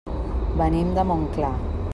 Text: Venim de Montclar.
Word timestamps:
Venim 0.61 0.89
de 0.97 1.05
Montclar. 1.13 1.55